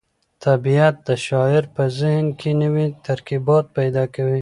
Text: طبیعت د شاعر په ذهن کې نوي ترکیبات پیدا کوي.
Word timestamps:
طبیعت 0.45 0.95
د 1.07 1.09
شاعر 1.27 1.63
په 1.75 1.83
ذهن 1.99 2.25
کې 2.39 2.49
نوي 2.61 2.87
ترکیبات 3.07 3.65
پیدا 3.77 4.03
کوي. 4.15 4.39